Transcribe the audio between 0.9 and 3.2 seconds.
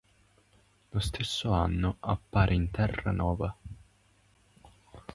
Lo stesso anno appare in "Terra